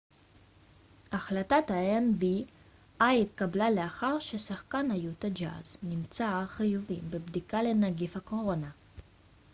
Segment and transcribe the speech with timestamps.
[1.11, 8.69] החלטת האן.בי.איי התקבלה לאחר ששחקן היוטה ג'אז נמצאר חיובי בבדיקה לנגיף הקורונה